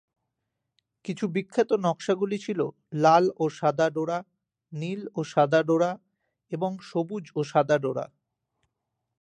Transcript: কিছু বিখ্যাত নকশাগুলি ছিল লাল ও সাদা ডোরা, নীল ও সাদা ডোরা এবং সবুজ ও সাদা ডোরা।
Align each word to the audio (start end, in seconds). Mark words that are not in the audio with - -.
কিছু 1.05 1.25
বিখ্যাত 1.27 1.69
নকশাগুলি 1.83 2.37
ছিল 2.37 2.59
লাল 2.93 3.25
ও 3.37 3.45
সাদা 3.49 3.87
ডোরা, 3.89 4.19
নীল 4.73 5.01
ও 5.15 5.19
সাদা 5.23 5.61
ডোরা 5.63 5.91
এবং 6.51 6.71
সবুজ 6.89 7.25
ও 7.35 7.41
সাদা 7.43 7.77
ডোরা। 7.77 8.05